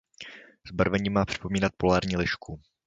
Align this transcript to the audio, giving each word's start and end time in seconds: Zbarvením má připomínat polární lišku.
Zbarvením 0.67 1.13
má 1.13 1.25
připomínat 1.25 1.71
polární 1.77 2.17
lišku. 2.17 2.61